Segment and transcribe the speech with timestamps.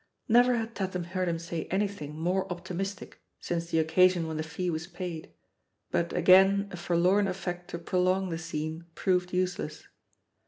[0.27, 4.71] Never had Tatham heard him say anything more optimistic since the occasion when the fee
[4.71, 5.31] was paid.
[5.91, 9.87] But again a forlorn effort to prolong the scene proved useless.